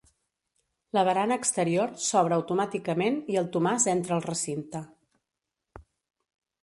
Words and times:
La 0.97 1.03
barana 1.09 1.35
exterior 1.41 1.93
s'obre 2.05 2.37
automàticament 2.39 3.21
i 3.35 3.37
el 3.43 3.51
Tomàs 3.57 3.87
entra 3.95 4.17
al 4.17 4.25
recinte. 4.29 4.83